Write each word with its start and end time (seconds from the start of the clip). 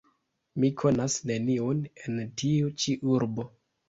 Mi 0.61 0.69
konas 0.81 1.17
neniun 1.31 1.83
en 2.05 2.15
tiu 2.43 2.71
ĉi 2.85 2.97
urbo. 3.17 3.47